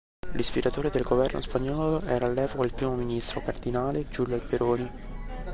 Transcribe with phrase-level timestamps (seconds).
[0.31, 4.91] L'ispiratore del governo spagnolo era all'epoca il primo ministro, cardinale Giulio Alberoni.